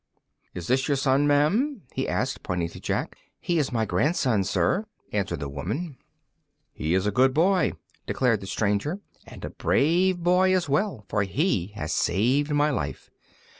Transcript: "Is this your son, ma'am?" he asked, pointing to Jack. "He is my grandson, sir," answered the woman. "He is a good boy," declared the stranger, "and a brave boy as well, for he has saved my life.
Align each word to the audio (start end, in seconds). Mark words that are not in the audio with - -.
"Is 0.55 0.65
this 0.65 0.87
your 0.87 0.97
son, 0.97 1.27
ma'am?" 1.27 1.83
he 1.93 2.07
asked, 2.09 2.41
pointing 2.41 2.69
to 2.69 2.79
Jack. 2.79 3.19
"He 3.39 3.59
is 3.59 3.71
my 3.71 3.85
grandson, 3.85 4.43
sir," 4.43 4.87
answered 5.13 5.39
the 5.41 5.47
woman. 5.47 5.95
"He 6.73 6.95
is 6.95 7.05
a 7.05 7.11
good 7.11 7.35
boy," 7.35 7.73
declared 8.07 8.41
the 8.41 8.47
stranger, 8.47 8.99
"and 9.27 9.45
a 9.45 9.51
brave 9.51 10.17
boy 10.23 10.55
as 10.55 10.67
well, 10.67 11.05
for 11.07 11.21
he 11.21 11.67
has 11.75 11.93
saved 11.93 12.49
my 12.49 12.71
life. 12.71 13.11